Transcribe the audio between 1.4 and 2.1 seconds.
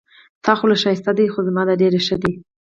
زما ډېره